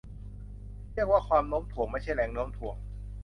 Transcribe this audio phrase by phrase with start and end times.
[0.93, 2.75] เรียกว่าความโน้มถ่วง ไม่ใช่แรงโน้มถ่วง